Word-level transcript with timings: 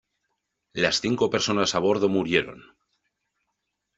Las 0.73 0.99
cinco 0.99 1.29
personas 1.29 1.75
a 1.75 1.79
bordo 1.87 2.09
murieron. 2.09 2.63